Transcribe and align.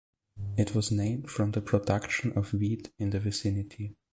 It 0.57 0.73
was 0.73 0.91
named 0.91 1.29
from 1.29 1.51
the 1.51 1.61
production 1.61 2.35
of 2.35 2.53
wheat 2.55 2.91
in 2.97 3.11
the 3.11 3.19
vicinity. 3.19 3.97